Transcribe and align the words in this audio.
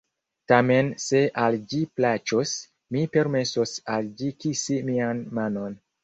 "Tamen 0.51 0.87
se 1.01 1.19
al 1.41 1.57
ĝi 1.73 1.81
plaĉos, 1.99 2.53
mi 2.95 3.03
permesos 3.17 3.73
al 3.97 4.09
ĝi 4.23 4.31
kisi 4.45 4.79
mian 4.89 5.21
manon." 5.39 5.77